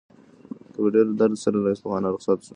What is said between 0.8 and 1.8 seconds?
په ډېر درد سره له